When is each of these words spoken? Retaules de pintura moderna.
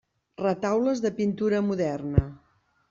Retaules 0.43 1.03
de 1.05 1.11
pintura 1.21 1.61
moderna. 1.69 2.29